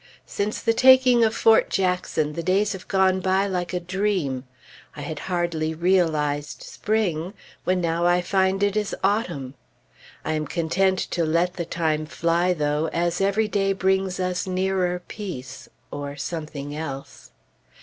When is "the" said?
0.63-0.73, 2.33-2.41, 11.53-11.65